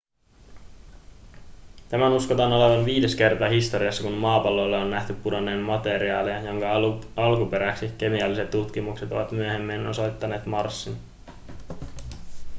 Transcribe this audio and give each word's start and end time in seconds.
tämän 1.89 2.11
uskotaan 2.13 2.51
olevan 2.53 2.85
viides 2.85 3.15
kerta 3.15 3.49
historiassa 3.49 4.03
kun 4.03 4.13
maapallolle 4.13 4.77
on 4.77 4.89
nähty 4.91 5.13
pudonneen 5.13 5.59
materiaalia 5.59 6.41
joka 6.41 6.71
alkuperäksi 7.17 7.89
kemialliset 7.97 8.51
tutkimukset 8.51 9.11
ovat 9.11 9.31
myöhemmin 9.31 9.87
osoittaneet 9.87 10.45
marsin 10.45 10.97